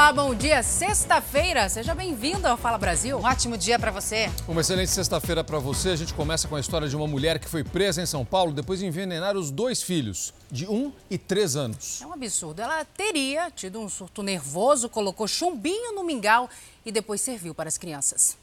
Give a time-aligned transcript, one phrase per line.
[0.00, 0.62] Olá, bom dia.
[0.62, 3.18] Sexta-feira, seja bem-vindo ao Fala Brasil.
[3.18, 4.30] Um ótimo dia para você.
[4.48, 5.90] Uma excelente sexta-feira para você.
[5.90, 8.50] A gente começa com a história de uma mulher que foi presa em São Paulo
[8.50, 12.00] depois de envenenar os dois filhos, de um e três anos.
[12.00, 12.62] É um absurdo.
[12.62, 16.48] Ela teria tido um surto nervoso, colocou chumbinho no mingau
[16.82, 18.38] e depois serviu para as crianças.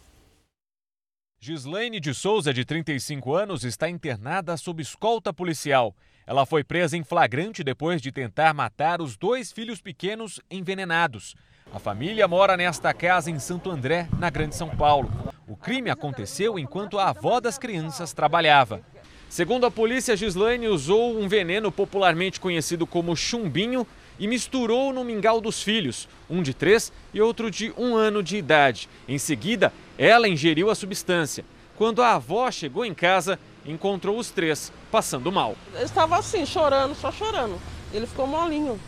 [1.40, 5.96] Gislaine de Souza, de 35 anos, está internada sob escolta policial.
[6.28, 11.36] Ela foi presa em flagrante depois de tentar matar os dois filhos pequenos envenenados.
[11.74, 15.12] A família mora nesta casa em Santo André, na Grande São Paulo.
[15.48, 18.82] O crime aconteceu enquanto a avó das crianças trabalhava.
[19.30, 23.86] Segundo a polícia, Gislaine usou um veneno popularmente conhecido como chumbinho
[24.18, 28.38] e misturou no mingau dos filhos, um de três e outro de um ano de
[28.38, 28.90] idade.
[29.08, 31.44] Em seguida, ela ingeriu a substância.
[31.76, 35.56] Quando a avó chegou em casa, encontrou os três passando mal.
[35.74, 37.60] Ele estava assim, chorando, só chorando.
[37.94, 38.80] Ele ficou molinho.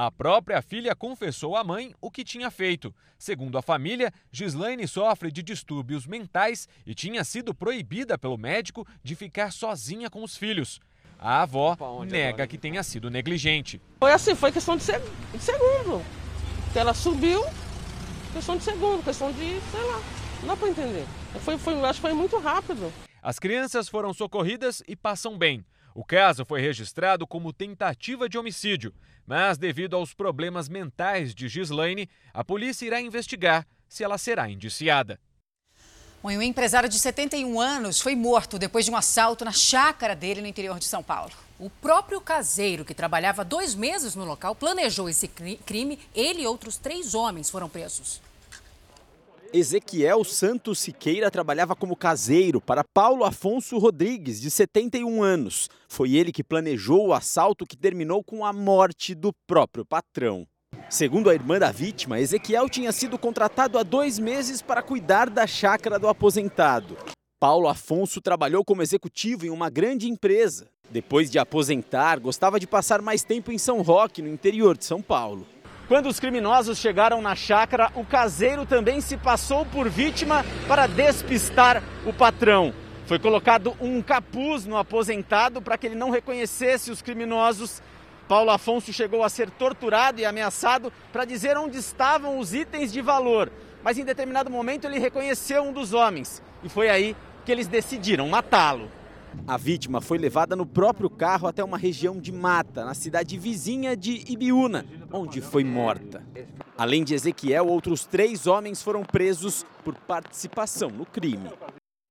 [0.00, 2.94] A própria filha confessou à mãe o que tinha feito.
[3.18, 9.16] Segundo a família, Gislaine sofre de distúrbios mentais e tinha sido proibida pelo médico de
[9.16, 10.78] ficar sozinha com os filhos.
[11.18, 11.76] A avó
[12.08, 13.82] nega que tenha sido negligente.
[13.98, 16.00] Foi assim, foi questão de, seg de segundo.
[16.72, 17.44] Que ela subiu,
[18.32, 20.00] questão de segundo, questão de, sei lá,
[20.42, 21.06] não dá para entender.
[21.40, 22.92] Foi, foi, acho que foi muito rápido.
[23.20, 25.64] As crianças foram socorridas e passam bem.
[25.98, 28.94] O caso foi registrado como tentativa de homicídio,
[29.26, 35.18] mas devido aos problemas mentais de Gislaine, a polícia irá investigar se ela será indiciada.
[36.22, 40.46] Um empresário de 71 anos foi morto depois de um assalto na chácara dele no
[40.46, 41.32] interior de São Paulo.
[41.58, 45.98] O próprio caseiro, que trabalhava dois meses no local, planejou esse crime.
[46.14, 48.20] Ele e outros três homens foram presos.
[49.52, 55.70] Ezequiel Santos Siqueira trabalhava como caseiro para Paulo Afonso Rodrigues, de 71 anos.
[55.88, 60.46] Foi ele que planejou o assalto que terminou com a morte do próprio patrão.
[60.90, 65.46] Segundo a irmã da vítima, Ezequiel tinha sido contratado há dois meses para cuidar da
[65.46, 66.94] chácara do aposentado.
[67.40, 70.68] Paulo Afonso trabalhou como executivo em uma grande empresa.
[70.90, 75.00] Depois de aposentar, gostava de passar mais tempo em São Roque, no interior de São
[75.00, 75.46] Paulo.
[75.88, 81.82] Quando os criminosos chegaram na chácara, o caseiro também se passou por vítima para despistar
[82.04, 82.74] o patrão.
[83.06, 87.82] Foi colocado um capuz no aposentado para que ele não reconhecesse os criminosos.
[88.28, 93.00] Paulo Afonso chegou a ser torturado e ameaçado para dizer onde estavam os itens de
[93.00, 93.50] valor.
[93.82, 97.16] Mas em determinado momento ele reconheceu um dos homens e foi aí
[97.46, 98.90] que eles decidiram matá-lo.
[99.46, 103.96] A vítima foi levada no próprio carro até uma região de mata, na cidade vizinha
[103.96, 106.22] de Ibiúna, onde foi morta.
[106.76, 111.50] Além de Ezequiel, outros três homens foram presos por participação no crime.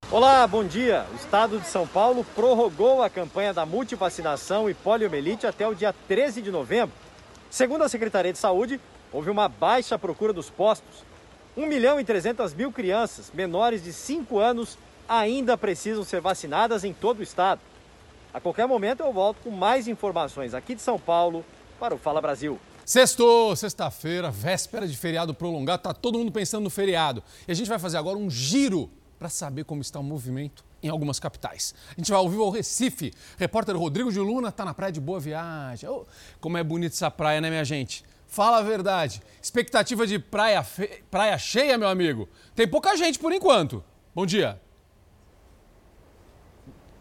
[0.10, 1.06] Olá, bom dia.
[1.12, 5.94] O estado de São Paulo prorrogou a campanha da multivacinação e poliomielite até o dia
[6.08, 6.96] 13 de novembro.
[7.50, 8.80] Segundo a Secretaria de Saúde,
[9.12, 11.04] houve uma baixa procura dos postos.
[11.56, 16.94] 1 milhão e 300 mil crianças menores de 5 anos ainda precisam ser vacinadas em
[16.94, 17.62] todo o estado.
[18.34, 21.44] A qualquer momento eu volto com mais informações aqui de São Paulo
[21.80, 22.60] para o Fala Brasil.
[22.86, 27.24] Sextou, sexta-feira, véspera de feriado prolongado, tá todo mundo pensando no feriado.
[27.48, 30.90] E a gente vai fazer agora um giro para saber como está o movimento em
[30.90, 31.74] algumas capitais.
[31.92, 33.12] A gente vai ao vivo ao Recife.
[33.38, 35.90] Repórter Rodrigo de Luna está na praia de Boa Viagem.
[35.90, 36.06] Oh,
[36.40, 38.04] como é bonita essa praia, né, minha gente?
[38.28, 39.22] Fala a verdade.
[39.42, 41.04] Expectativa de praia, fe...
[41.10, 42.30] praia cheia, meu amigo?
[42.56, 43.84] Tem pouca gente por enquanto.
[44.14, 44.62] Bom dia.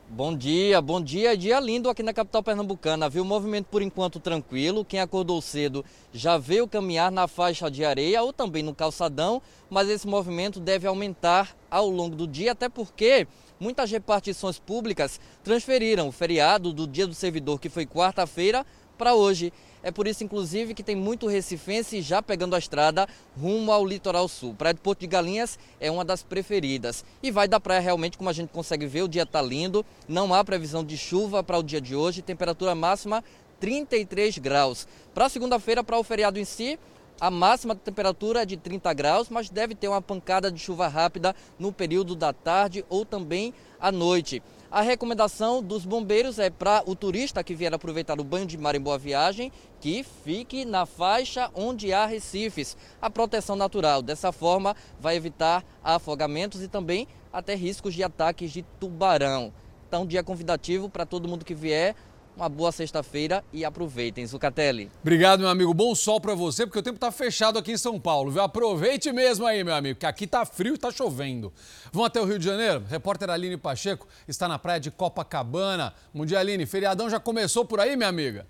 [0.08, 1.36] Bom dia, bom dia.
[1.36, 3.24] Dia lindo aqui na capital pernambucana, viu?
[3.24, 4.84] Movimento por enquanto tranquilo.
[4.84, 9.88] Quem acordou cedo já veio caminhar na faixa de areia ou também no calçadão, mas
[9.88, 13.26] esse movimento deve aumentar ao longo do dia, até porque
[13.58, 18.64] muitas repartições públicas transferiram o feriado do Dia do Servidor, que foi quarta-feira,
[18.96, 19.52] para hoje.
[19.82, 23.06] É por isso, inclusive, que tem muito recifense já pegando a estrada
[23.40, 24.52] rumo ao litoral sul.
[24.52, 27.04] Praia do Porto de Galinhas é uma das preferidas.
[27.22, 29.86] E vai da praia realmente, como a gente consegue ver, o dia está lindo.
[30.08, 32.20] Não há previsão de chuva para o dia de hoje.
[32.20, 33.22] Temperatura máxima
[33.60, 34.88] 33 graus.
[35.14, 36.78] Para segunda-feira, para o feriado em si,
[37.20, 41.34] a máxima temperatura é de 30 graus, mas deve ter uma pancada de chuva rápida
[41.58, 44.42] no período da tarde ou também à noite.
[44.68, 48.74] A recomendação dos bombeiros é para o turista que vier aproveitar o banho de mar
[48.74, 54.02] em Boa Viagem que fique na faixa onde há recifes, a proteção natural.
[54.02, 59.52] Dessa forma, vai evitar afogamentos e também até riscos de ataques de tubarão.
[59.86, 61.94] Então, dia convidativo para todo mundo que vier.
[62.36, 64.90] Uma boa sexta-feira e aproveitem, Zucatelli.
[65.00, 65.72] Obrigado, meu amigo.
[65.72, 68.42] Bom sol para você, porque o tempo tá fechado aqui em São Paulo, viu?
[68.42, 71.50] Aproveite mesmo aí, meu amigo, que aqui tá frio e tá chovendo.
[71.90, 72.84] Vamos até o Rio de Janeiro?
[72.90, 75.94] Repórter Aline Pacheco está na praia de Copacabana.
[76.12, 76.66] Bom dia, Aline.
[76.66, 78.46] Feriadão já começou por aí, minha amiga?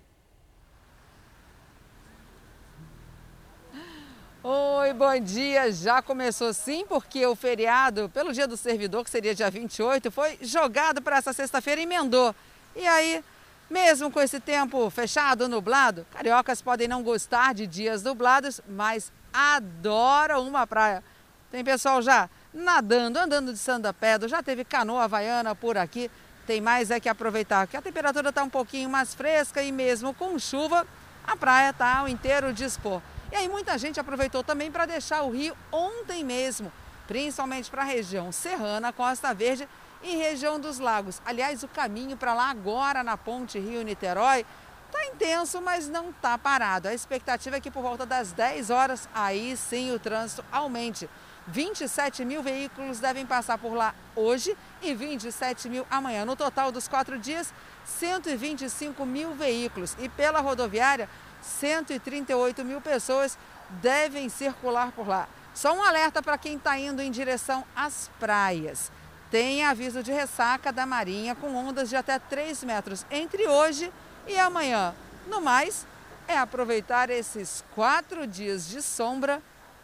[4.43, 5.71] Oi, bom dia.
[5.71, 10.37] Já começou sim, porque o feriado, pelo dia do servidor, que seria dia 28, foi
[10.41, 12.35] jogado para essa sexta-feira e emendou.
[12.75, 13.23] E aí,
[13.69, 20.47] mesmo com esse tempo fechado, nublado, cariocas podem não gostar de dias nublados, mas adoram
[20.47, 21.03] uma praia.
[21.51, 26.09] Tem pessoal já nadando, andando de sanda-pedra, já teve canoa havaiana por aqui.
[26.45, 30.13] Tem mais é que aproveitar, que a temperatura está um pouquinho mais fresca e mesmo
[30.13, 30.87] com chuva,
[31.25, 33.01] a praia está ao inteiro dispor.
[33.31, 36.71] E aí muita gente aproveitou também para deixar o rio ontem mesmo,
[37.05, 39.67] principalmente para a região serrana, Costa Verde
[40.03, 41.21] e região dos lagos.
[41.25, 44.45] Aliás, o caminho para lá agora na ponte Rio-Niterói
[44.85, 46.87] está intenso, mas não está parado.
[46.87, 51.09] A expectativa é que por volta das 10 horas, aí sim o trânsito aumente.
[51.47, 56.25] 27 mil veículos devem passar por lá hoje e 27 mil amanhã.
[56.25, 57.53] No total dos quatro dias,
[57.85, 59.95] 125 mil veículos.
[59.99, 61.09] E pela rodoviária,
[61.41, 63.37] 138 mil pessoas
[63.81, 65.27] devem circular por lá.
[65.53, 68.91] Só um alerta para quem está indo em direção às praias.
[69.29, 73.91] Tem aviso de ressaca da Marinha com ondas de até 3 metros entre hoje
[74.25, 74.95] e amanhã.
[75.27, 75.85] No mais,
[76.27, 79.41] é aproveitar esses quatro dias de sombra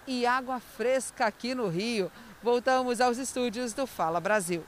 [0.07, 2.09] e água fresca aqui no Rio.
[2.41, 4.63] Voltamos aos estúdios do Fala Brasil.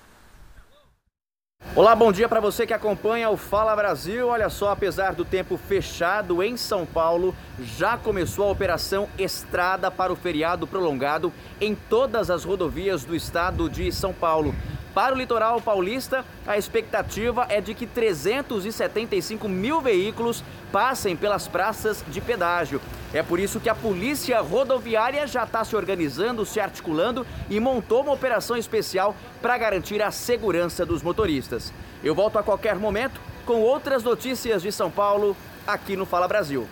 [1.75, 4.29] Olá, bom dia para você que acompanha o Fala Brasil.
[4.29, 10.13] Olha só, apesar do tempo fechado em São Paulo, já começou a operação Estrada para
[10.13, 14.55] o feriado prolongado em todas as rodovias do estado de São Paulo.
[14.95, 22.01] Para o litoral paulista, a expectativa é de que 375 mil veículos passem pelas praças
[22.07, 22.79] de pedágio.
[23.13, 28.03] É por isso que a Polícia Rodoviária já está se organizando, se articulando e montou
[28.03, 31.73] uma operação especial para garantir a segurança dos motoristas.
[32.01, 35.35] Eu volto a qualquer momento com outras notícias de São Paulo
[35.67, 36.65] aqui no Fala Brasil.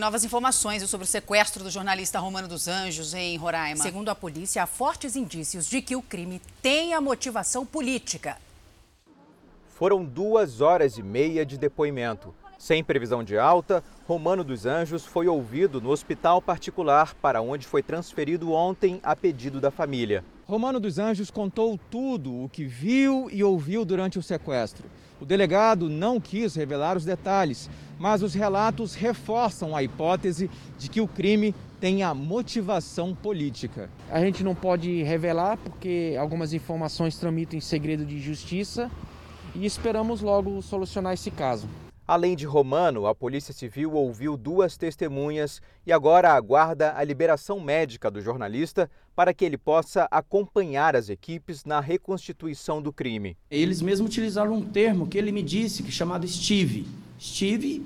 [0.00, 3.80] Novas informações sobre o sequestro do jornalista Romano dos Anjos em Roraima.
[3.80, 8.36] Segundo a polícia, há fortes indícios de que o crime tenha motivação política.
[9.68, 12.34] Foram duas horas e meia de depoimento.
[12.58, 17.80] Sem previsão de alta, Romano dos Anjos foi ouvido no hospital particular para onde foi
[17.80, 20.24] transferido ontem a pedido da família.
[20.44, 24.90] Romano dos Anjos contou tudo o que viu e ouviu durante o sequestro.
[25.24, 31.00] O delegado não quis revelar os detalhes, mas os relatos reforçam a hipótese de que
[31.00, 33.88] o crime tenha motivação política.
[34.10, 38.90] A gente não pode revelar porque algumas informações tramitam em segredo de justiça
[39.54, 41.66] e esperamos logo solucionar esse caso.
[42.06, 48.10] Além de Romano, a Polícia Civil ouviu duas testemunhas e agora aguarda a liberação médica
[48.10, 53.36] do jornalista para que ele possa acompanhar as equipes na reconstituição do crime.
[53.50, 56.86] Eles mesmos utilizaram um termo que ele me disse, que é chamado Steve.
[57.20, 57.84] Steve,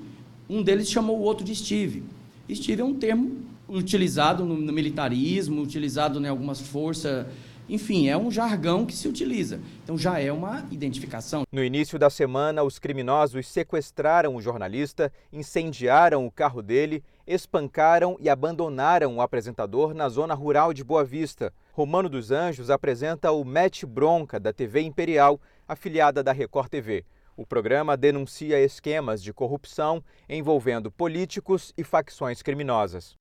[0.49, 2.03] um deles chamou o outro de Steve.
[2.51, 3.37] Steve é um termo
[3.67, 7.27] utilizado no militarismo, utilizado em algumas forças
[7.69, 9.61] enfim, é um jargão que se utiliza.
[9.83, 11.43] Então já é uma identificação.
[11.51, 18.27] No início da semana, os criminosos sequestraram o jornalista, incendiaram o carro dele, espancaram e
[18.27, 21.53] abandonaram o apresentador na zona rural de Boa Vista.
[21.71, 27.05] Romano dos Anjos apresenta o Mete Bronca da TV Imperial, afiliada da Record TV.
[27.37, 33.15] O programa denuncia esquemas de corrupção envolvendo políticos e facções criminosas.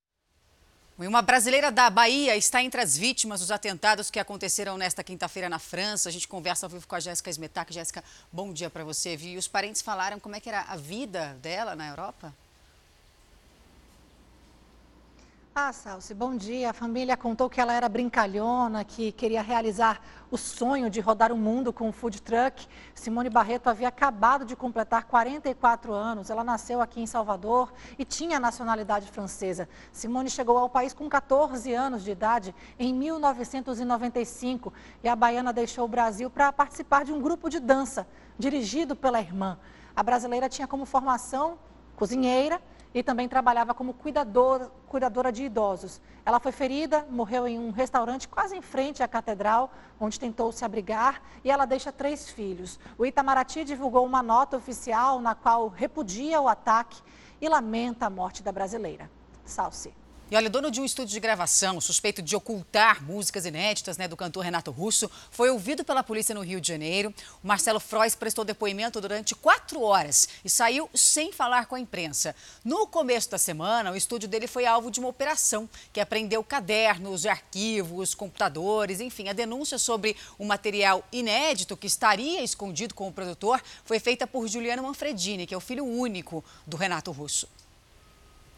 [0.99, 5.59] Uma brasileira da Bahia está entre as vítimas dos atentados que aconteceram nesta quinta-feira na
[5.59, 6.09] França.
[6.09, 7.73] A gente conversa ao vivo com a Jéssica Smetak.
[7.73, 9.17] Jéssica, bom dia para você.
[9.17, 12.35] E os parentes falaram como é que era a vida dela na Europa?
[15.61, 16.71] Ah, Salsi, bom dia.
[16.71, 20.01] A família contou que ela era brincalhona, que queria realizar
[20.31, 22.65] o sonho de rodar o mundo com um food truck.
[22.95, 26.31] Simone Barreto havia acabado de completar 44 anos.
[26.31, 29.69] Ela nasceu aqui em Salvador e tinha nacionalidade francesa.
[29.91, 34.73] Simone chegou ao país com 14 anos de idade em 1995
[35.03, 38.07] e a baiana deixou o Brasil para participar de um grupo de dança
[38.39, 39.59] dirigido pela irmã.
[39.97, 41.59] A brasileira tinha como formação
[41.97, 42.63] cozinheira
[42.99, 46.01] e também trabalhava como cuidador, cuidadora de idosos.
[46.27, 50.65] Ela foi ferida, morreu em um restaurante quase em frente à catedral, onde tentou se
[50.65, 52.77] abrigar, e ela deixa três filhos.
[52.99, 57.01] O Itamaraty divulgou uma nota oficial na qual repudia o ataque
[57.41, 59.09] e lamenta a morte da brasileira.
[59.45, 59.95] Salce.
[60.31, 64.15] E olha, dono de um estúdio de gravação, suspeito de ocultar músicas inéditas né, do
[64.15, 67.15] cantor Renato Russo, foi ouvido pela polícia no Rio de Janeiro.
[67.43, 72.37] O Marcelo Frois prestou depoimento durante quatro horas e saiu sem falar com a imprensa.
[72.63, 77.25] No começo da semana, o estúdio dele foi alvo de uma operação que apreendeu cadernos,
[77.25, 79.31] arquivos, computadores, enfim.
[79.31, 84.47] A denúncia sobre o material inédito que estaria escondido com o produtor foi feita por
[84.47, 87.49] Juliano Manfredini, que é o filho único do Renato Russo.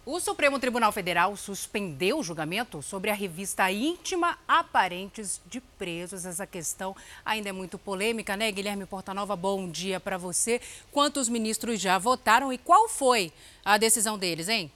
[0.06, 6.24] O Supremo Tribunal Federal suspendeu o julgamento sobre a revista íntima Aparentes de Presos.
[6.24, 9.36] Essa questão ainda é muito polêmica, né, Guilherme Portanova?
[9.36, 10.58] Bom dia para você.
[10.90, 13.30] Quantos ministros já votaram e qual foi
[13.62, 14.72] a decisão deles, hein?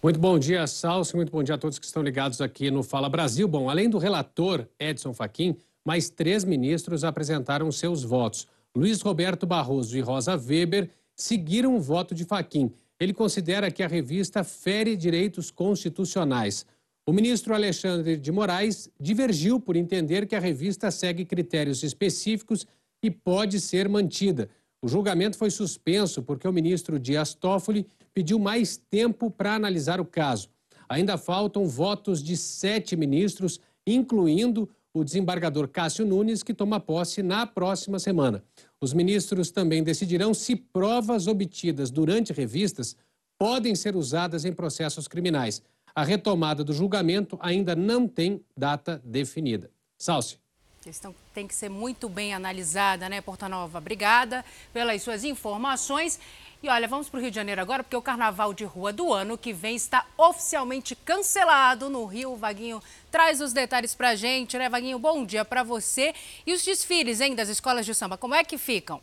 [0.00, 1.16] Muito bom dia, Salso.
[1.16, 3.48] Muito bom dia a todos que estão ligados aqui no Fala Brasil.
[3.48, 8.46] Bom, além do relator Edson Fachin, mais três ministros apresentaram seus votos.
[8.72, 12.70] Luiz Roberto Barroso e Rosa Weber seguiram o voto de Faquim.
[13.00, 16.66] Ele considera que a revista fere direitos constitucionais.
[17.06, 22.66] O ministro Alexandre de Moraes divergiu por entender que a revista segue critérios específicos
[23.02, 24.48] e pode ser mantida.
[24.82, 30.04] O julgamento foi suspenso porque o ministro Dias Toffoli pediu mais tempo para analisar o
[30.04, 30.48] caso.
[30.88, 37.46] Ainda faltam votos de sete ministros, incluindo o desembargador Cássio Nunes, que toma posse na
[37.46, 38.42] próxima semana.
[38.80, 42.96] Os ministros também decidirão se provas obtidas durante revistas
[43.38, 45.62] podem ser usadas em processos criminais.
[45.94, 49.70] A retomada do julgamento ainda não tem data definida.
[49.96, 50.38] Salce.
[50.82, 53.78] Questão tem que ser muito bem analisada, né, Portanova?
[53.78, 56.20] Obrigada pelas suas informações.
[56.66, 59.14] E olha, vamos para o Rio de Janeiro agora, porque o carnaval de rua do
[59.14, 62.32] ano que vem está oficialmente cancelado no Rio.
[62.32, 64.98] O Vaguinho traz os detalhes para a gente, né, Vaguinho?
[64.98, 66.12] Bom dia para você.
[66.44, 69.00] E os desfiles, hein, das escolas de samba, como é que ficam?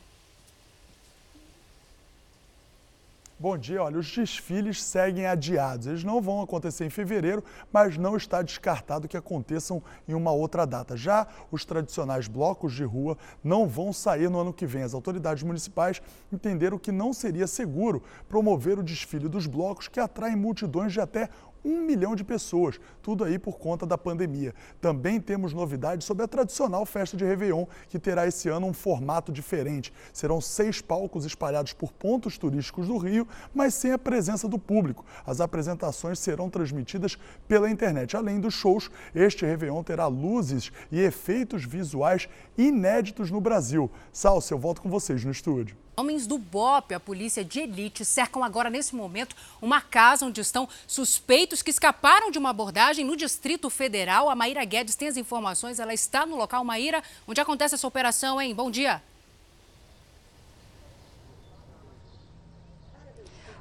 [3.44, 5.86] Bom dia, olha, os desfiles seguem adiados.
[5.86, 10.66] Eles não vão acontecer em fevereiro, mas não está descartado que aconteçam em uma outra
[10.66, 10.96] data.
[10.96, 14.84] Já os tradicionais blocos de rua não vão sair no ano que vem.
[14.84, 20.38] As autoridades municipais entenderam que não seria seguro promover o desfile dos blocos que atraem
[20.38, 21.28] multidões de até
[21.64, 24.54] um milhão de pessoas, tudo aí por conta da pandemia.
[24.82, 29.32] Também temos novidades sobre a tradicional festa de Réveillon, que terá esse ano um formato
[29.32, 29.94] diferente.
[30.12, 35.06] Serão seis palcos espalhados por pontos turísticos do Rio, mas sem a presença do público.
[35.26, 37.18] As apresentações serão transmitidas
[37.48, 38.16] pela internet.
[38.16, 42.28] Além dos shows, este Réveillon terá luzes e efeitos visuais
[42.58, 43.90] inéditos no Brasil.
[44.12, 45.83] Salso, eu volto com vocês no estúdio.
[45.96, 50.68] Homens do BOP, a polícia de elite, cercam agora, nesse momento, uma casa onde estão
[50.88, 54.28] suspeitos que escaparam de uma abordagem no Distrito Federal.
[54.28, 56.64] A Maíra Guedes tem as informações, ela está no local.
[56.64, 58.56] Maíra, onde acontece essa operação, hein?
[58.56, 59.04] Bom dia.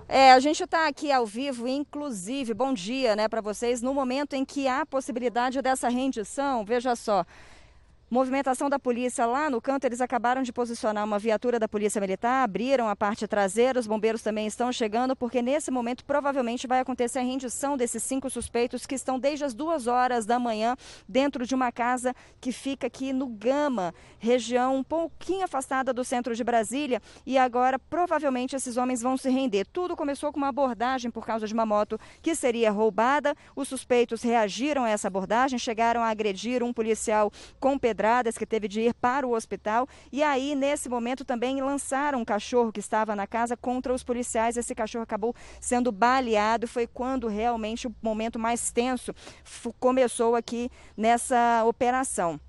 [0.08, 4.34] É, a gente está aqui ao vivo, inclusive, bom dia né, para vocês, no momento
[4.34, 6.64] em que há possibilidade dessa rendição.
[6.64, 7.24] Veja só,
[8.12, 12.44] Movimentação da polícia lá no canto, eles acabaram de posicionar uma viatura da Polícia Militar,
[12.44, 17.20] abriram a parte traseira, os bombeiros também estão chegando, porque nesse momento provavelmente vai acontecer
[17.20, 20.76] a rendição desses cinco suspeitos que estão desde as duas horas da manhã
[21.08, 26.34] dentro de uma casa que fica aqui no Gama, região um pouquinho afastada do centro
[26.34, 29.64] de Brasília, e agora provavelmente esses homens vão se render.
[29.72, 33.34] Tudo começou com uma abordagem por causa de uma moto que seria roubada.
[33.56, 38.01] Os suspeitos reagiram a essa abordagem, chegaram a agredir um policial com pedrada
[38.38, 39.88] que teve de ir para o hospital.
[40.10, 44.56] E aí, nesse momento, também lançaram um cachorro que estava na casa contra os policiais.
[44.56, 46.66] Esse cachorro acabou sendo baleado.
[46.66, 49.14] Foi quando realmente o momento mais tenso
[49.78, 52.40] começou aqui nessa operação.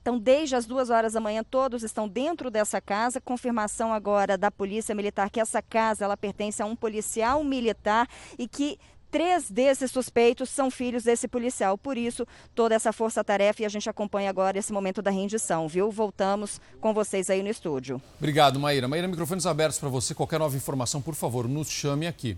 [0.00, 3.20] Então, desde as duas horas da manhã, todos estão dentro dessa casa.
[3.20, 8.48] Confirmação agora da Polícia Militar que essa casa ela pertence a um policial militar e
[8.48, 8.78] que
[9.10, 11.78] Três desses suspeitos são filhos desse policial.
[11.78, 15.90] Por isso, toda essa força-tarefa e a gente acompanha agora esse momento da rendição, viu?
[15.90, 18.00] Voltamos com vocês aí no estúdio.
[18.18, 18.86] Obrigado, Maíra.
[18.86, 20.14] Maíra, microfones abertos para você.
[20.14, 22.36] Qualquer nova informação, por favor, nos chame aqui.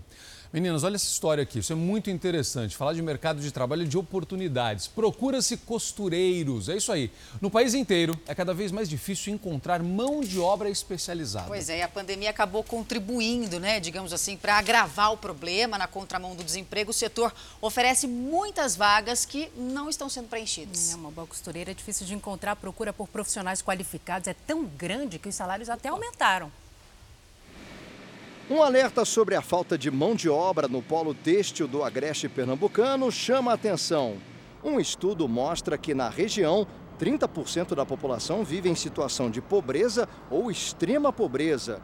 [0.53, 2.75] Meninas, olha essa história aqui, isso é muito interessante.
[2.75, 4.85] Falar de mercado de trabalho de oportunidades.
[4.85, 7.09] Procura-se costureiros, é isso aí.
[7.39, 11.47] No país inteiro, é cada vez mais difícil encontrar mão de obra especializada.
[11.47, 16.35] Pois é, a pandemia acabou contribuindo, né, digamos assim, para agravar o problema na contramão
[16.35, 16.91] do desemprego.
[16.91, 20.91] O setor oferece muitas vagas que não estão sendo preenchidas.
[20.91, 22.51] É uma boa costureira é difícil de encontrar.
[22.51, 26.51] A procura por profissionais qualificados é tão grande que os salários até aumentaram.
[28.51, 33.09] Um alerta sobre a falta de mão de obra no polo têxtil do Agreste Pernambucano
[33.09, 34.17] chama a atenção.
[34.61, 36.67] Um estudo mostra que na região,
[36.99, 41.81] 30% da população vive em situação de pobreza ou extrema pobreza.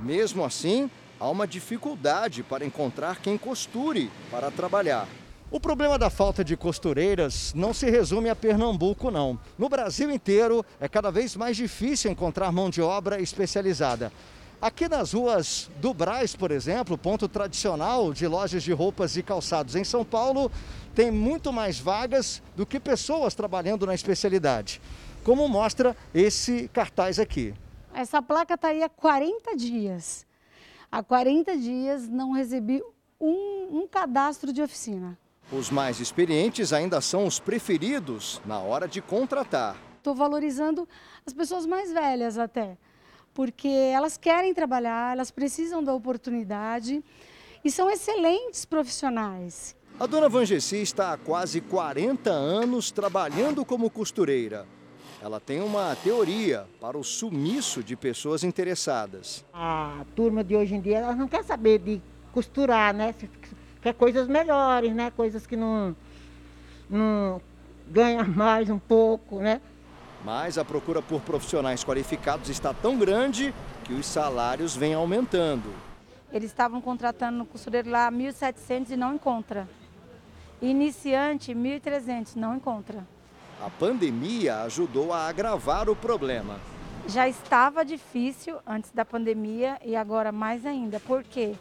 [0.00, 5.08] Mesmo assim, há uma dificuldade para encontrar quem costure para trabalhar.
[5.50, 9.36] O problema da falta de costureiras não se resume a Pernambuco, não.
[9.58, 14.12] No Brasil inteiro, é cada vez mais difícil encontrar mão de obra especializada.
[14.60, 19.76] Aqui nas ruas do Braz, por exemplo, ponto tradicional de lojas de roupas e calçados
[19.76, 20.50] em São Paulo,
[20.94, 24.80] tem muito mais vagas do que pessoas trabalhando na especialidade.
[25.22, 27.54] Como mostra esse cartaz aqui.
[27.92, 30.26] Essa placa está aí há 40 dias.
[30.90, 32.82] há 40 dias não recebi
[33.20, 35.18] um, um cadastro de oficina.
[35.52, 39.76] Os mais experientes ainda são os preferidos na hora de contratar.
[39.98, 40.88] Estou valorizando
[41.26, 42.76] as pessoas mais velhas até,
[43.34, 47.02] porque elas querem trabalhar, elas precisam da oportunidade
[47.64, 49.76] e são excelentes profissionais.
[49.98, 54.66] A dona Vangessi está há quase 40 anos trabalhando como costureira.
[55.20, 59.44] Ela tem uma teoria para o sumiço de pessoas interessadas.
[59.52, 63.14] A turma de hoje em dia ela não quer saber de costurar, né?
[63.80, 65.10] Quer coisas melhores, né?
[65.10, 65.96] Coisas que não,
[66.90, 67.40] não
[67.88, 69.60] ganha mais um pouco, né?
[70.24, 73.54] Mas a procura por profissionais qualificados está tão grande
[73.84, 75.70] que os salários vêm aumentando.
[76.32, 79.68] Eles estavam contratando no costureiro lá 1.700 e não encontra.
[80.62, 83.06] Iniciante, 1.300, não encontra.
[83.60, 86.58] A pandemia ajudou a agravar o problema.
[87.06, 90.98] Já estava difícil antes da pandemia e agora mais ainda.
[90.98, 91.54] Por quê?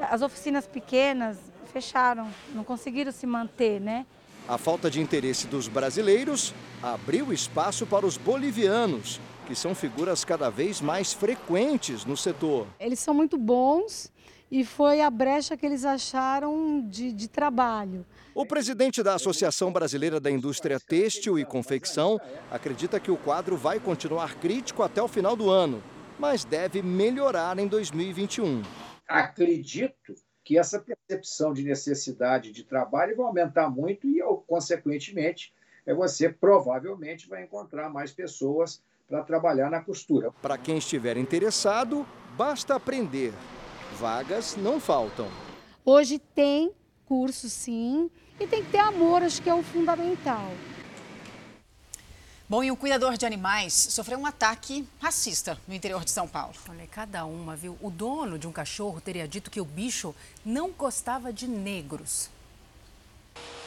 [0.00, 1.38] As oficinas pequenas
[1.72, 4.06] fecharam, não conseguiram se manter, né?
[4.48, 10.48] A falta de interesse dos brasileiros abriu espaço para os bolivianos, que são figuras cada
[10.50, 12.68] vez mais frequentes no setor.
[12.78, 14.12] Eles são muito bons
[14.48, 18.06] e foi a brecha que eles acharam de, de trabalho.
[18.32, 23.80] O presidente da Associação Brasileira da Indústria Têxtil e Confecção acredita que o quadro vai
[23.80, 25.82] continuar crítico até o final do ano,
[26.20, 28.62] mas deve melhorar em 2021.
[29.08, 30.14] Acredito
[30.46, 35.52] que essa percepção de necessidade de trabalho vai aumentar muito e, consequentemente,
[35.84, 40.30] você provavelmente vai encontrar mais pessoas para trabalhar na costura.
[40.40, 43.32] Para quem estiver interessado, basta aprender.
[43.98, 45.26] Vagas não faltam.
[45.84, 46.70] Hoje tem
[47.06, 50.48] curso, sim, e tem que ter amor, acho que é o fundamental.
[52.48, 56.54] Bom, e um cuidador de animais sofreu um ataque racista no interior de São Paulo.
[56.68, 57.76] Olha, cada uma, viu?
[57.82, 62.30] O dono de um cachorro teria dito que o bicho não gostava de negros.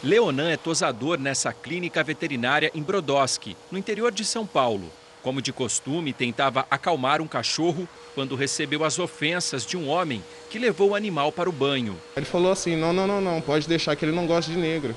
[0.02, 4.90] Leonan é tosador nessa clínica veterinária em Brodowski, no interior de São Paulo.
[5.22, 10.58] Como de costume, tentava acalmar um cachorro quando recebeu as ofensas de um homem que
[10.58, 12.00] levou o animal para o banho.
[12.16, 14.96] Ele falou assim: não, não, não, não, pode deixar que ele não gosta de negro.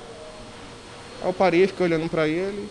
[1.21, 2.69] Aí eu parei, fiquei olhando para ele.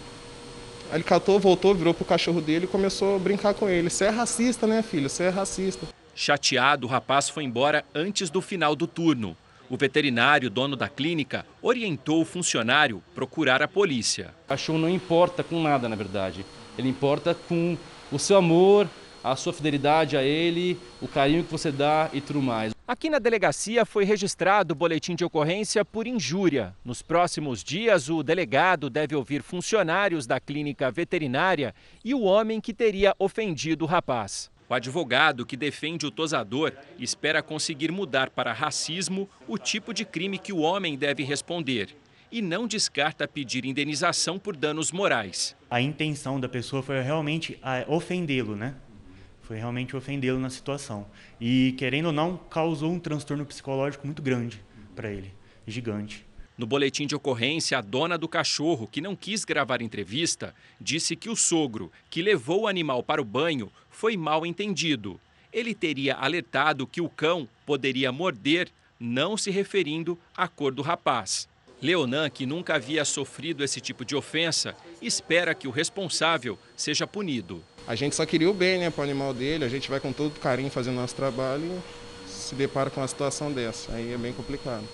[0.92, 3.88] Aí ele catou, voltou, virou pro cachorro dele e começou a brincar com ele.
[3.88, 5.08] Você é racista, né, filho?
[5.08, 5.88] Você é racista.
[6.14, 9.34] Chateado, o rapaz foi embora antes do final do turno.
[9.70, 14.34] O veterinário, dono da clínica, orientou o funcionário procurar a polícia.
[14.44, 16.44] O cachorro não importa com nada, na verdade.
[16.76, 17.74] Ele importa com
[18.12, 18.86] o seu amor,
[19.22, 22.72] a sua fidelidade a ele, o carinho que você dá e tudo mais.
[22.86, 26.74] Aqui na delegacia foi registrado o boletim de ocorrência por injúria.
[26.84, 32.74] Nos próximos dias, o delegado deve ouvir funcionários da clínica veterinária e o homem que
[32.74, 34.50] teria ofendido o rapaz.
[34.68, 40.38] O advogado que defende o tosador espera conseguir mudar para racismo o tipo de crime
[40.38, 41.94] que o homem deve responder
[42.30, 45.54] e não descarta pedir indenização por danos morais.
[45.70, 48.74] A intenção da pessoa foi realmente ofendê-lo, né?
[49.52, 51.06] Foi realmente ofendê-lo na situação.
[51.38, 54.64] E, querendo ou não, causou um transtorno psicológico muito grande
[54.96, 55.30] para ele,
[55.66, 56.24] gigante.
[56.56, 61.28] No boletim de ocorrência, a dona do cachorro, que não quis gravar entrevista, disse que
[61.28, 65.20] o sogro, que levou o animal para o banho, foi mal entendido.
[65.52, 71.46] Ele teria alertado que o cão poderia morder, não se referindo à cor do rapaz.
[71.82, 77.62] Leonan, que nunca havia sofrido esse tipo de ofensa, espera que o responsável seja punido.
[77.88, 80.12] A gente só queria o bem né, para o animal dele, a gente vai com
[80.12, 83.92] todo carinho fazendo nosso trabalho e se depara com uma situação dessa.
[83.92, 84.84] Aí é bem complicado.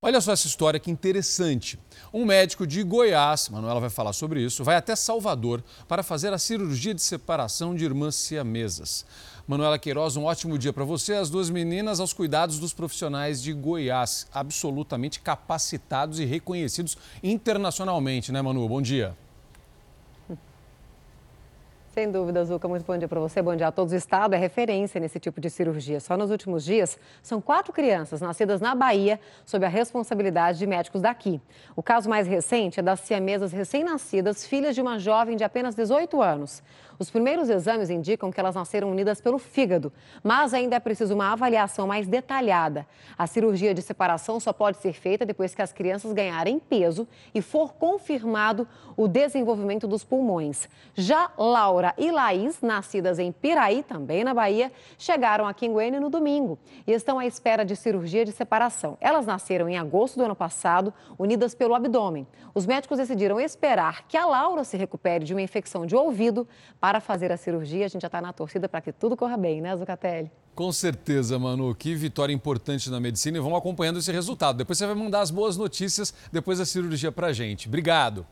[0.00, 1.76] Olha só essa história que interessante.
[2.14, 6.38] Um médico de Goiás, Manuela vai falar sobre isso, vai até Salvador para fazer a
[6.38, 9.04] cirurgia de separação de irmãs siamesas.
[9.44, 11.14] Manuela Queiroz, um ótimo dia para você.
[11.14, 18.40] As duas meninas aos cuidados dos profissionais de Goiás, absolutamente capacitados e reconhecidos internacionalmente, né,
[18.40, 18.68] Manu?
[18.68, 19.16] Bom dia.
[21.98, 22.68] Sem dúvida, Zuca.
[22.68, 23.42] Muito bom dia para você.
[23.42, 23.92] Bom dia a todos.
[23.92, 25.98] O Estado é referência nesse tipo de cirurgia.
[25.98, 31.00] Só nos últimos dias, são quatro crianças nascidas na Bahia sob a responsabilidade de médicos
[31.00, 31.40] daqui.
[31.74, 36.22] O caso mais recente é das siamesas recém-nascidas, filhas de uma jovem de apenas 18
[36.22, 36.62] anos.
[37.00, 41.32] Os primeiros exames indicam que elas nasceram unidas pelo fígado, mas ainda é preciso uma
[41.32, 42.84] avaliação mais detalhada.
[43.16, 47.40] A cirurgia de separação só pode ser feita depois que as crianças ganharem peso e
[47.40, 50.68] for confirmado o desenvolvimento dos pulmões.
[50.96, 56.10] Já Laura Débora e Laís, nascidas em Piraí, também na Bahia, chegaram em Goiânia no
[56.10, 58.96] domingo e estão à espera de cirurgia de separação.
[59.00, 62.26] Elas nasceram em agosto do ano passado, unidas pelo abdômen.
[62.54, 66.46] Os médicos decidiram esperar que a Laura se recupere de uma infecção de ouvido
[66.80, 67.86] para fazer a cirurgia.
[67.86, 70.30] A gente já está na torcida para que tudo corra bem, né, Zucatelli?
[70.58, 71.72] Com certeza, Manu.
[71.72, 74.56] Que vitória importante na medicina e vamos acompanhando esse resultado.
[74.56, 77.68] Depois você vai mandar as boas notícias depois da cirurgia para gente.
[77.68, 78.26] Obrigado.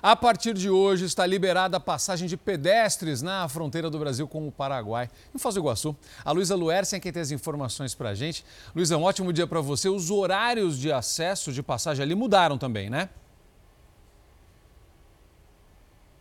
[0.00, 4.46] A partir de hoje está liberada a passagem de pedestres na fronteira do Brasil com
[4.46, 5.96] o Paraguai, em Foz do Iguaçu.
[6.24, 8.44] A Luísa Luersen é quem tem as informações para a gente.
[8.76, 9.88] Luísa, um ótimo dia para você.
[9.88, 13.08] Os horários de acesso de passagem ali mudaram também, né?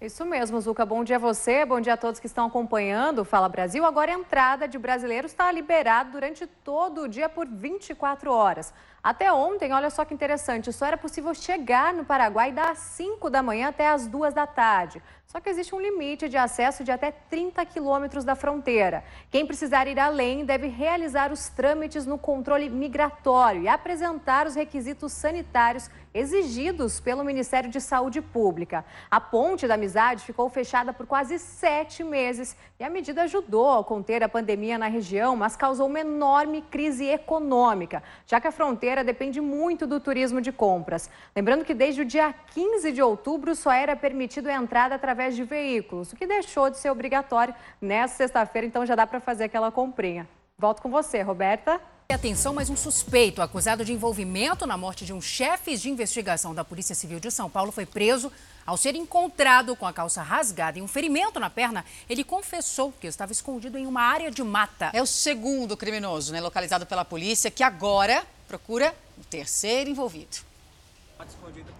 [0.01, 0.83] Isso mesmo, Zuca.
[0.83, 3.85] Bom dia a você, bom dia a todos que estão acompanhando Fala Brasil.
[3.85, 8.73] Agora a entrada de brasileiros está liberada durante todo o dia por 24 horas.
[9.03, 13.43] Até ontem, olha só que interessante, só era possível chegar no Paraguai das 5 da
[13.43, 15.03] manhã até as 2 da tarde.
[15.31, 19.01] Só que existe um limite de acesso de até 30 quilômetros da fronteira.
[19.29, 25.13] Quem precisar ir além deve realizar os trâmites no controle migratório e apresentar os requisitos
[25.13, 28.83] sanitários exigidos pelo Ministério de Saúde Pública.
[29.09, 33.83] A ponte da amizade ficou fechada por quase sete meses e a medida ajudou a
[33.85, 39.01] conter a pandemia na região, mas causou uma enorme crise econômica, já que a fronteira
[39.01, 41.09] depende muito do turismo de compras.
[41.33, 45.35] Lembrando que desde o dia 15 de outubro só era permitido a entrada através através
[45.35, 49.43] de veículos, o que deixou de ser obrigatório nessa sexta-feira, então já dá para fazer
[49.43, 50.27] aquela comprinha.
[50.57, 51.79] Volto com você, Roberta.
[52.09, 56.65] Atenção, mais um suspeito acusado de envolvimento na morte de um chefe de investigação da
[56.65, 58.31] Polícia Civil de São Paulo foi preso.
[58.65, 63.07] Ao ser encontrado com a calça rasgada e um ferimento na perna, ele confessou que
[63.07, 64.89] estava escondido em uma área de mata.
[64.93, 70.50] É o segundo criminoso, né, localizado pela polícia, que agora procura o terceiro envolvido.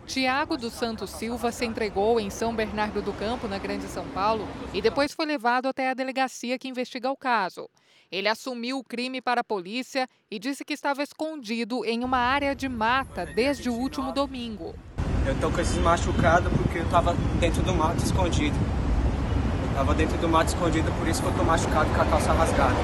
[0.05, 4.47] Tiago dos Santos Silva se entregou em São Bernardo do Campo, na Grande São Paulo,
[4.73, 7.69] e depois foi levado até a delegacia que investiga o caso.
[8.11, 12.53] Ele assumiu o crime para a polícia e disse que estava escondido em uma área
[12.53, 14.75] de mata desde o último domingo.
[15.25, 18.57] Eu estou com esses machucados porque eu estava dentro do mato escondido.
[19.69, 22.75] Estava dentro do mato escondido, por isso que eu estou machucado com a calça rasgada.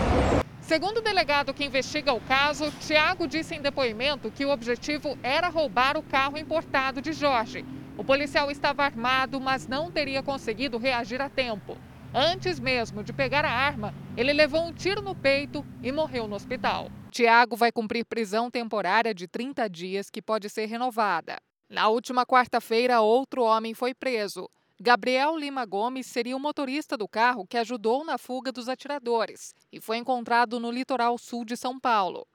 [0.67, 5.47] Segundo o delegado que investiga o caso, Tiago disse em depoimento que o objetivo era
[5.47, 7.63] roubar o carro importado de Jorge.
[7.97, 11.77] O policial estava armado, mas não teria conseguido reagir a tempo.
[12.13, 16.35] Antes mesmo de pegar a arma, ele levou um tiro no peito e morreu no
[16.35, 16.91] hospital.
[17.11, 21.37] Tiago vai cumprir prisão temporária de 30 dias, que pode ser renovada.
[21.69, 24.49] Na última quarta-feira, outro homem foi preso.
[24.79, 29.81] Gabriel Lima Gomes seria o motorista do carro que ajudou na fuga dos atiradores e
[29.81, 32.27] foi encontrado no litoral sul de São Paulo.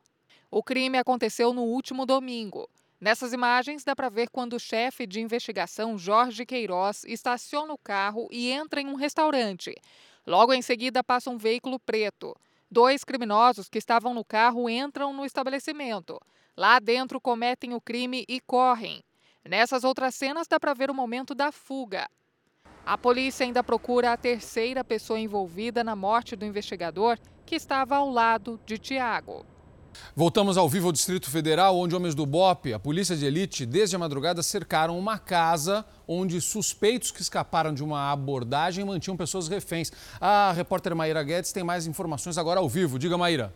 [0.50, 2.68] O crime aconteceu no último domingo.
[3.00, 8.26] Nessas imagens dá para ver quando o chefe de investigação Jorge Queiroz estaciona o carro
[8.28, 9.72] e entra em um restaurante.
[10.26, 12.36] Logo em seguida passa um veículo preto.
[12.68, 16.20] Dois criminosos que estavam no carro entram no estabelecimento.
[16.56, 19.00] Lá dentro cometem o crime e correm.
[19.44, 22.08] Nessas outras cenas dá para ver o momento da fuga.
[22.84, 27.16] A polícia ainda procura a terceira pessoa envolvida na morte do investigador,
[27.46, 29.46] que estava ao lado de Tiago.
[30.16, 33.94] Voltamos ao vivo ao Distrito Federal, onde homens do BOP, a polícia de elite, desde
[33.94, 39.92] a madrugada cercaram uma casa onde suspeitos que escaparam de uma abordagem mantinham pessoas reféns.
[40.20, 42.98] A repórter Maíra Guedes tem mais informações agora ao vivo.
[42.98, 43.54] Diga, Maíra.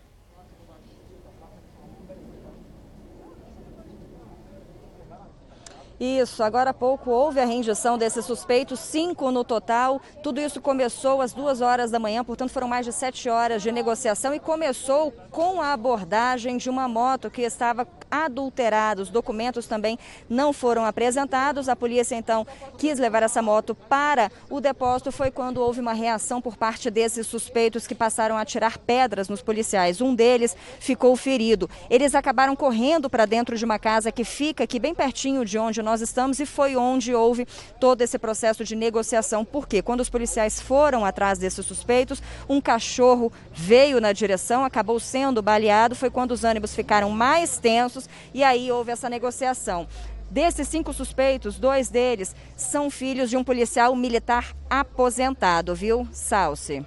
[5.99, 10.01] Isso, agora há pouco houve a rendição desses suspeitos, cinco no total.
[10.23, 13.73] Tudo isso começou às duas horas da manhã, portanto foram mais de sete horas de
[13.73, 19.03] negociação e começou com a abordagem de uma moto que estava adulterada.
[19.03, 21.69] Os documentos também não foram apresentados.
[21.69, 25.11] A polícia então quis levar essa moto para o depósito.
[25.11, 29.43] Foi quando houve uma reação por parte desses suspeitos que passaram a tirar pedras nos
[29.43, 30.01] policiais.
[30.01, 31.69] Um deles ficou ferido.
[31.89, 35.83] Eles acabaram correndo para dentro de uma casa que fica aqui bem pertinho de onde
[35.87, 37.46] nós estamos e foi onde houve
[37.81, 39.44] todo esse processo de negociação.
[39.44, 45.40] Porque quando os policiais foram atrás desses suspeitos, um cachorro veio na direção, acabou sendo
[45.40, 45.94] baleado.
[45.94, 49.87] Foi quando os ânimos ficaram mais tensos e aí houve essa negociação.
[50.29, 56.85] Desses cinco suspeitos, dois deles são filhos de um policial militar aposentado, viu, Salce?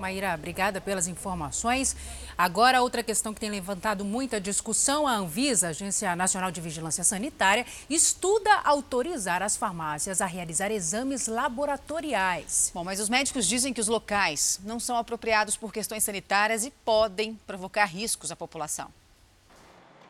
[0.00, 1.94] Maíra, obrigada pelas informações.
[2.36, 7.66] Agora, outra questão que tem levantado muita discussão: a Anvisa, Agência Nacional de Vigilância Sanitária,
[7.88, 12.72] estuda autorizar as farmácias a realizar exames laboratoriais.
[12.74, 16.70] Bom, mas os médicos dizem que os locais não são apropriados por questões sanitárias e
[16.70, 18.90] podem provocar riscos à população.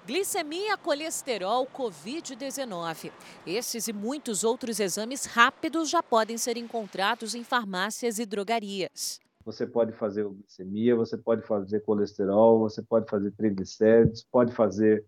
[0.07, 3.13] Glicemia, colesterol, Covid-19.
[3.47, 9.21] Esses e muitos outros exames rápidos já podem ser encontrados em farmácias e drogarias.
[9.45, 15.05] Você pode fazer glicemia, você pode fazer colesterol, você pode fazer triglicéridos, pode fazer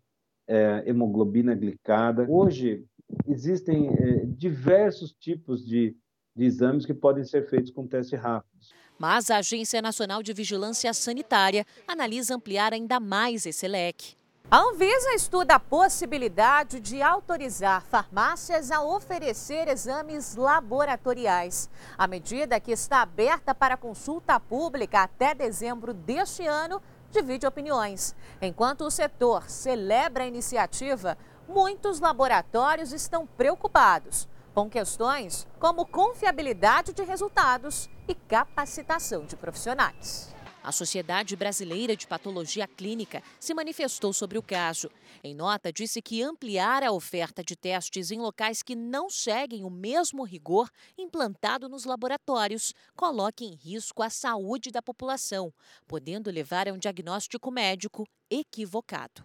[0.49, 2.27] é, hemoglobina glicada.
[2.29, 2.85] Hoje
[3.27, 5.97] existem é, diversos tipos de,
[6.35, 8.73] de exames que podem ser feitos com testes rápidos.
[8.99, 14.15] Mas a Agência Nacional de Vigilância Sanitária analisa ampliar ainda mais esse leque.
[14.51, 21.71] A Anvisa estuda a possibilidade de autorizar farmácias a oferecer exames laboratoriais.
[21.97, 28.15] A medida, que está aberta para consulta pública até dezembro deste ano, divide opiniões.
[28.43, 31.17] Enquanto o setor celebra a iniciativa,
[31.49, 40.32] muitos laboratórios estão preocupados com questões como confiabilidade de resultados e capacitação de profissionais.
[40.65, 44.89] A Sociedade Brasileira de Patologia Clínica se manifestou sobre o caso.
[45.25, 49.71] Em nota, disse que ampliar a oferta de testes em locais que não seguem o
[49.71, 55.53] mesmo rigor implantado nos laboratórios coloca em risco a saúde da população,
[55.89, 59.25] podendo levar a um diagnóstico médico equivocado.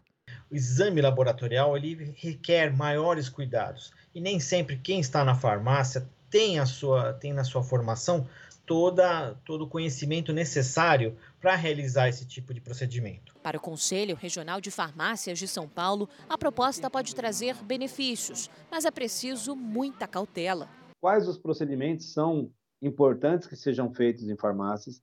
[0.50, 6.60] O exame laboratorial ele requer maiores cuidados e nem sempre quem está na farmácia tem,
[6.60, 8.28] a sua, tem na sua formação
[8.66, 13.34] toda, todo o conhecimento necessário para realizar esse tipo de procedimento.
[13.42, 18.84] Para o Conselho Regional de Farmácias de São Paulo, a proposta pode trazer benefícios, mas
[18.84, 20.68] é preciso muita cautela.
[21.00, 25.02] Quais os procedimentos são importantes que sejam feitos em farmácias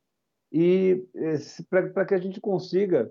[0.53, 1.39] e eh,
[1.71, 3.11] para que a gente consiga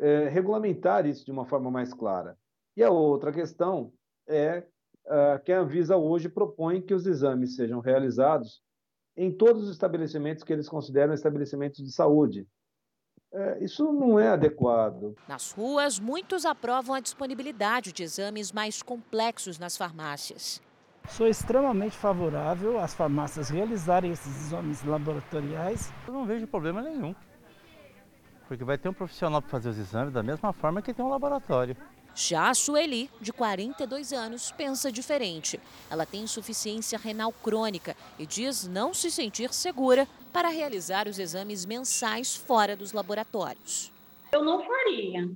[0.00, 2.36] é, regulamentar isso de uma forma mais clara.
[2.76, 3.92] E a outra questão
[4.26, 4.66] é
[5.06, 8.60] uh, que a Anvisa hoje propõe que os exames sejam realizados
[9.16, 12.44] em todos os estabelecimentos que eles consideram estabelecimentos de saúde.
[13.32, 15.16] É, isso não é adequado.
[15.26, 20.60] Nas ruas, muitos aprovam a disponibilidade de exames mais complexos nas farmácias.
[21.08, 25.92] Sou extremamente favorável às farmácias realizarem esses exames laboratoriais.
[26.06, 27.14] Eu não vejo problema nenhum,
[28.46, 31.08] porque vai ter um profissional para fazer os exames da mesma forma que tem um
[31.08, 31.76] laboratório.
[32.14, 35.58] Já a Sueli, de 42 anos, pensa diferente.
[35.90, 41.64] Ela tem insuficiência renal crônica e diz não se sentir segura para realizar os exames
[41.64, 43.92] mensais fora dos laboratórios.
[44.32, 45.30] Eu não faria.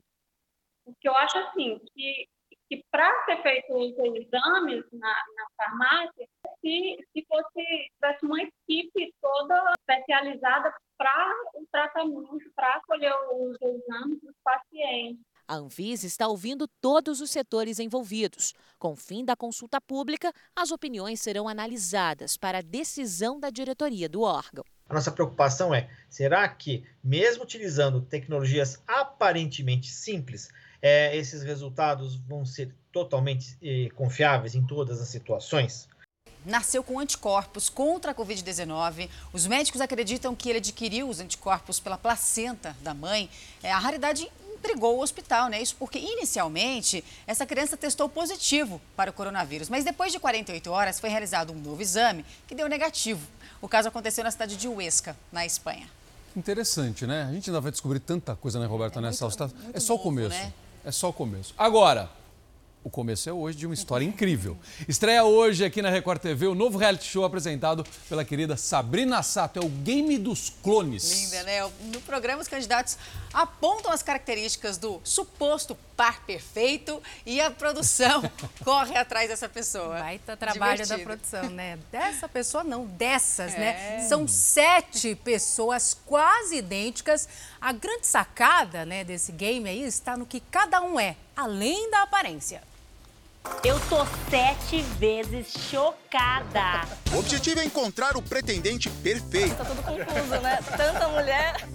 [0.84, 2.28] Porque eu acho assim que,
[2.68, 6.28] que para ser feito os exames na, na farmácia,
[6.60, 14.20] se, se fosse tivesse uma equipe toda especializada para o tratamento, para acolher os exames
[14.20, 15.35] dos pacientes.
[15.48, 18.52] A Anvisa está ouvindo todos os setores envolvidos.
[18.80, 24.08] Com o fim da consulta pública, as opiniões serão analisadas para a decisão da diretoria
[24.08, 24.64] do órgão.
[24.88, 30.48] A nossa preocupação é: será que, mesmo utilizando tecnologias aparentemente simples,
[30.82, 35.88] é, esses resultados vão ser totalmente eh, confiáveis em todas as situações?
[36.46, 39.10] nasceu com anticorpos contra a Covid-19.
[39.32, 43.28] Os médicos acreditam que ele adquiriu os anticorpos pela placenta da mãe.
[43.62, 44.30] É, a raridade
[44.66, 45.62] intrigou o hospital, né?
[45.62, 50.98] Isso porque inicialmente essa criança testou positivo para o coronavírus, mas depois de 48 horas
[50.98, 53.26] foi realizado um novo exame que deu negativo.
[53.62, 55.88] O caso aconteceu na cidade de Huesca, na Espanha.
[56.36, 57.22] Interessante, né?
[57.22, 59.98] A gente ainda vai descobrir tanta coisa, né, Roberta, é nessa muito, É só o
[59.98, 60.28] começo.
[60.30, 60.52] Né?
[60.84, 61.54] É só o começo.
[61.56, 62.10] Agora,
[62.86, 64.56] o começo é hoje de uma história incrível.
[64.86, 69.58] Estreia hoje aqui na Record TV o novo reality show apresentado pela querida Sabrina Sato.
[69.58, 71.24] É o Game dos Clones.
[71.24, 71.68] Linda, né?
[71.92, 72.96] No programa, os candidatos
[73.36, 78.22] apontam as características do suposto par perfeito e a produção
[78.64, 79.98] corre atrás dessa pessoa.
[79.98, 80.98] Baita trabalho Divertido.
[80.98, 81.78] da produção, né?
[81.92, 83.58] Dessa pessoa não, dessas, né?
[83.58, 83.96] é.
[83.98, 84.08] né?
[84.08, 87.28] São sete pessoas quase idênticas.
[87.60, 92.02] A grande sacada né, desse game aí está no que cada um é, além da
[92.02, 92.62] aparência.
[93.62, 93.98] Eu tô
[94.30, 96.88] sete vezes chocada.
[97.14, 99.54] O objetivo é encontrar o pretendente perfeito.
[99.56, 100.58] Tá tudo confuso, né?
[100.76, 101.68] Tanta mulher.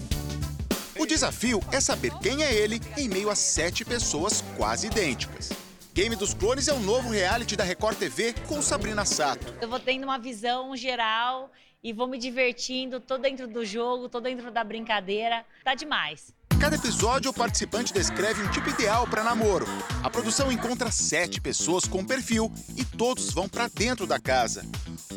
[1.01, 5.49] O desafio é saber quem é ele em meio a sete pessoas quase idênticas.
[5.95, 9.51] Game dos Clones é um novo reality da Record TV com Sabrina Sato.
[9.59, 11.51] Eu vou tendo uma visão geral
[11.83, 15.43] e vou me divertindo, tô dentro do jogo, tô dentro da brincadeira.
[15.63, 16.31] Tá demais.
[16.59, 19.65] Cada episódio, o participante descreve um tipo ideal para namoro.
[20.03, 24.63] A produção encontra sete pessoas com perfil e todos vão para dentro da casa.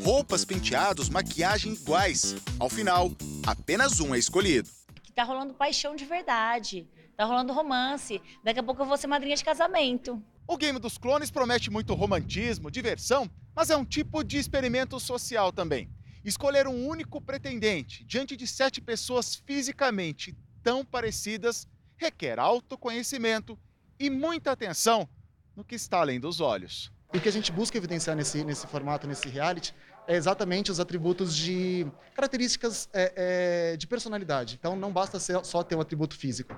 [0.02, 2.34] Roupas, penteados, maquiagem iguais.
[2.58, 3.12] Ao final,
[3.46, 4.70] apenas um é escolhido.
[5.14, 6.88] Tá rolando paixão de verdade.
[7.16, 8.20] Tá rolando romance.
[8.42, 10.22] Daqui a pouco eu vou ser madrinha de casamento.
[10.46, 15.52] O Game dos Clones promete muito romantismo, diversão, mas é um tipo de experimento social
[15.52, 15.88] também.
[16.24, 23.58] Escolher um único pretendente diante de sete pessoas fisicamente tão parecidas requer autoconhecimento
[23.98, 25.08] e muita atenção
[25.54, 26.92] no que está além dos olhos.
[27.14, 29.72] O que a gente busca evidenciar nesse, nesse formato, nesse reality,
[30.06, 33.12] é exatamente os atributos de características é,
[33.72, 34.56] é, de personalidade.
[34.58, 36.54] Então não basta ser, só ter um atributo físico.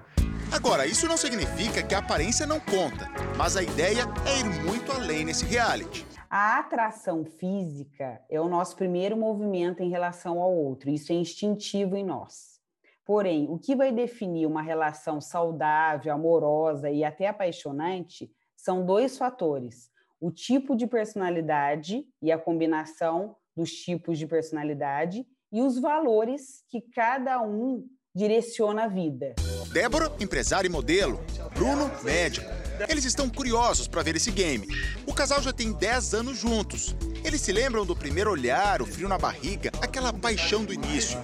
[0.53, 4.93] Agora, isso não significa que a aparência não conta, mas a ideia é ir muito
[4.93, 6.07] além nesse reality.
[6.29, 11.97] A atração física é o nosso primeiro movimento em relação ao outro, isso é instintivo
[11.97, 12.61] em nós.
[13.05, 19.89] Porém, o que vai definir uma relação saudável, amorosa e até apaixonante são dois fatores:
[20.27, 26.81] o tipo de personalidade e a combinação dos tipos de personalidade e os valores que
[26.81, 29.37] cada um direciona a vida.
[29.73, 31.21] Débora, empresária e modelo.
[31.55, 32.45] Bruno, médico.
[32.89, 34.67] Eles estão curiosos para ver esse game.
[35.07, 36.97] O casal já tem 10 anos juntos.
[37.25, 41.21] Eles se lembram do primeiro olhar, o frio na barriga, aquela paixão do início.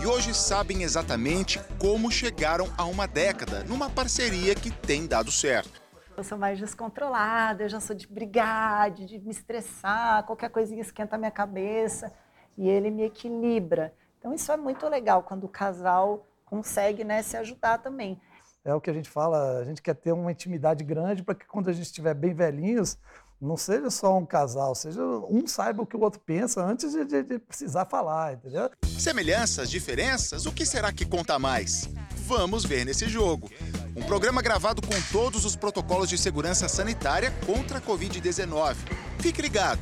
[0.00, 5.83] E hoje sabem exatamente como chegaram a uma década numa parceria que tem dado certo.
[6.16, 11.16] Eu sou mais descontrolada, eu já sou de brigar, de me estressar, qualquer coisinha esquenta
[11.16, 12.12] a minha cabeça
[12.56, 13.92] e ele me equilibra.
[14.18, 18.20] Então isso é muito legal quando o casal consegue né, se ajudar também.
[18.64, 21.46] É o que a gente fala, a gente quer ter uma intimidade grande para que
[21.46, 22.96] quando a gente estiver bem velhinhos,
[23.44, 27.04] não seja só um casal, seja um saiba o que o outro pensa antes de,
[27.04, 28.70] de, de precisar falar, entendeu?
[28.98, 31.88] Semelhanças, diferenças, o que será que conta mais?
[32.26, 33.50] Vamos ver nesse jogo.
[33.94, 38.76] Um programa gravado com todos os protocolos de segurança sanitária contra a Covid-19.
[39.20, 39.80] Fique ligado,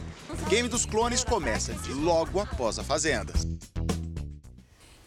[0.49, 3.33] Game dos Clones começa de logo após a Fazenda.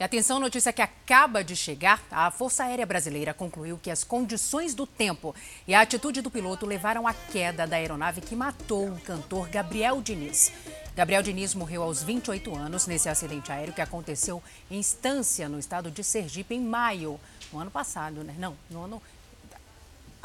[0.06, 2.00] Atenção, notícia que acaba de chegar.
[2.12, 5.34] A Força Aérea Brasileira concluiu que as condições do tempo
[5.68, 10.00] e a atitude do piloto levaram à queda da aeronave que matou o cantor Gabriel
[10.04, 10.54] Diniz.
[10.96, 15.89] Gabriel Diniz morreu aos 28 anos nesse acidente aéreo que aconteceu em Estância, no estado
[15.89, 17.20] de Sergipe, em maio,
[17.52, 18.36] no ano passado, né?
[18.38, 19.02] Não, no ano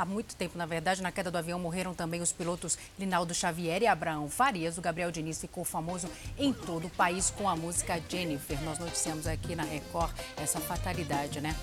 [0.00, 3.82] há muito tempo, na verdade, na queda do avião morreram também os pilotos Linaldo Xavier
[3.82, 4.78] e Abraão Farias.
[4.78, 6.08] O Gabriel Diniz ficou famoso
[6.38, 8.58] em todo o país com a música Jennifer.
[8.62, 11.54] Nós noticiamos aqui na Record essa fatalidade, né?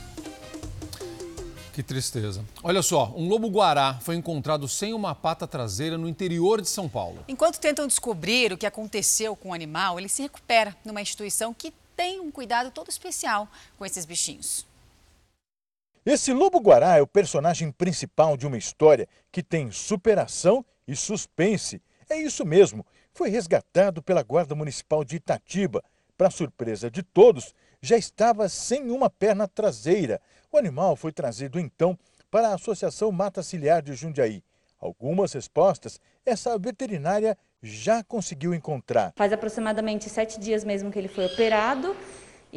[1.73, 2.45] Que tristeza.
[2.61, 7.23] Olha só, um lobo-guará foi encontrado sem uma pata traseira no interior de São Paulo.
[7.27, 11.73] Enquanto tentam descobrir o que aconteceu com o animal, ele se recupera numa instituição que
[11.95, 13.47] tem um cuidado todo especial
[13.79, 14.66] com esses bichinhos.
[16.09, 21.81] Esse lobo-guará é o personagem principal de uma história que tem superação e suspense.
[22.09, 22.85] É isso mesmo.
[23.13, 25.83] Foi resgatado pela Guarda Municipal de Itatiba.
[26.17, 30.21] Para surpresa de todos, já estava sem uma perna traseira.
[30.49, 31.99] O animal foi trazido então
[32.31, 34.41] para a Associação Mata Ciliar de Jundiaí.
[34.79, 39.11] Algumas respostas essa veterinária já conseguiu encontrar.
[39.17, 41.93] Faz aproximadamente sete dias mesmo que ele foi operado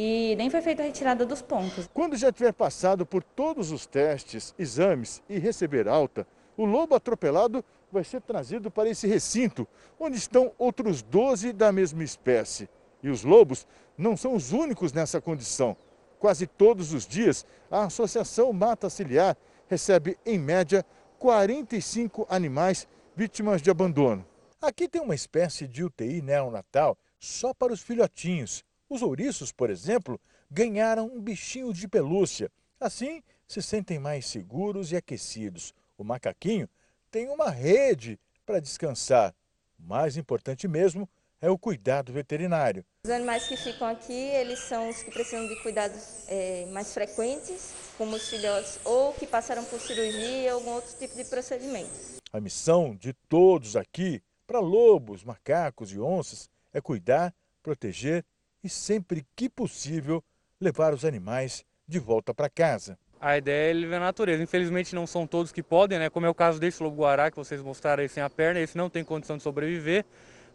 [0.02, 1.86] e nem foi feita a retirada dos pontos.
[1.92, 7.62] Quando já tiver passado por todos os testes, exames e receber alta, o lobo atropelado
[7.92, 12.66] vai ser trazido para esse recinto, onde estão outros 12 da mesma espécie.
[13.02, 13.66] E os lobos
[13.98, 15.76] não são os únicos nessa condição.
[16.18, 19.36] Quase todos os dias, a Associação Mata Ciliar
[19.68, 20.82] recebe, em média,
[21.18, 24.24] 45 animais vítimas de abandono.
[24.62, 28.64] Aqui tem uma espécie de UTI neonatal só para os filhotinhos.
[28.90, 32.50] Os ouriços, por exemplo, ganharam um bichinho de pelúcia.
[32.80, 35.72] Assim, se sentem mais seguros e aquecidos.
[35.96, 36.68] O macaquinho
[37.08, 39.32] tem uma rede para descansar.
[39.78, 41.08] O mais importante mesmo
[41.40, 42.84] é o cuidado veterinário.
[43.04, 47.72] Os animais que ficam aqui, eles são os que precisam de cuidados é, mais frequentes,
[47.96, 52.18] como os filhotes, ou que passaram por cirurgia ou algum outro tipo de procedimento.
[52.32, 58.24] A missão de todos aqui, para lobos, macacos e onças, é cuidar, proteger
[58.62, 60.22] e, sempre que possível,
[60.60, 62.98] levar os animais de volta para casa.
[63.20, 64.42] A ideia é ele viver na natureza.
[64.42, 66.08] Infelizmente não são todos que podem, né?
[66.08, 68.88] Como é o caso desse lobo-guará que vocês mostraram aí sem a perna, esse não
[68.88, 70.04] tem condição de sobreviver.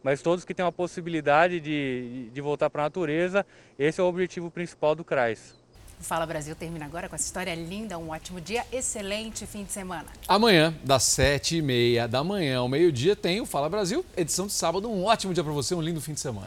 [0.01, 3.45] Mas todos que têm a possibilidade de, de voltar para a natureza,
[3.77, 5.55] esse é o objetivo principal do CRAS.
[5.99, 7.97] O Fala Brasil termina agora com essa história linda.
[7.97, 10.05] Um ótimo dia, excelente fim de semana.
[10.27, 14.53] Amanhã, das sete e meia da manhã ao meio-dia, tem o Fala Brasil, edição de
[14.53, 14.89] sábado.
[14.89, 16.43] Um ótimo dia para você, um lindo fim de semana.